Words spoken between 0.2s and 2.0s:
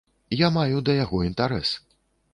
Я маю да яго інтэрас.